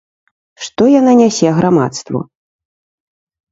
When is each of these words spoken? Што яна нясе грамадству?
Што 0.67 0.87
яна 0.99 1.13
нясе 1.19 1.47
грамадству? 1.59 2.25